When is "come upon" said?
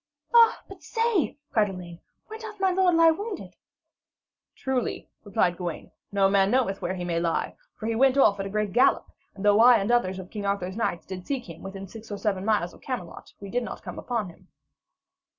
13.83-14.29